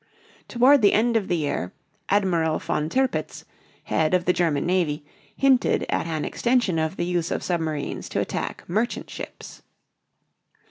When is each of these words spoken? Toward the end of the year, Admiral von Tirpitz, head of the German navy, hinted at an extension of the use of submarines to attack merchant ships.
Toward 0.47 0.81
the 0.81 0.93
end 0.93 1.15
of 1.15 1.27
the 1.27 1.37
year, 1.37 1.73
Admiral 2.09 2.57
von 2.57 2.89
Tirpitz, 2.89 3.45
head 3.83 4.15
of 4.15 4.25
the 4.25 4.33
German 4.33 4.65
navy, 4.65 5.05
hinted 5.37 5.85
at 5.89 6.07
an 6.07 6.25
extension 6.25 6.79
of 6.79 6.95
the 6.97 7.05
use 7.05 7.29
of 7.29 7.43
submarines 7.43 8.09
to 8.09 8.19
attack 8.19 8.63
merchant 8.67 9.11
ships. 9.11 9.61